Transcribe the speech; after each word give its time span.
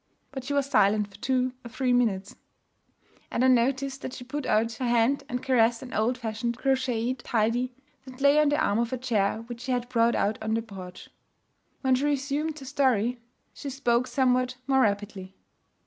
But 0.31 0.43
she 0.43 0.53
was 0.55 0.65
silent 0.65 1.09
for 1.09 1.17
two 1.17 1.53
or 1.63 1.69
three 1.69 1.93
minutes; 1.93 2.35
and 3.29 3.45
I 3.45 3.47
noticed 3.47 4.01
that 4.01 4.13
she 4.13 4.23
put 4.23 4.47
out 4.47 4.73
her 4.73 4.87
hand 4.87 5.23
and 5.29 5.43
caressed 5.43 5.83
an 5.83 5.93
old 5.93 6.17
fashioned, 6.17 6.57
crocheted 6.57 7.19
tidy 7.19 7.75
that 8.05 8.19
lay 8.19 8.39
on 8.39 8.49
the 8.49 8.57
arm 8.57 8.79
of 8.79 8.91
a 8.91 8.97
chair 8.97 9.43
which 9.43 9.61
she 9.61 9.71
had 9.71 9.87
brought 9.89 10.15
out 10.15 10.41
on 10.41 10.55
the 10.55 10.63
porch. 10.63 11.09
When 11.81 11.93
she 11.93 12.05
resumed 12.05 12.57
her 12.57 12.65
story, 12.65 13.19
she 13.53 13.69
spoke 13.69 14.07
somewhat 14.07 14.55
more 14.65 14.81
rapidly. 14.81 15.35